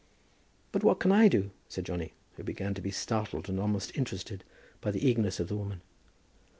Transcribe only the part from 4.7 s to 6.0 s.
by the eagerness of the woman.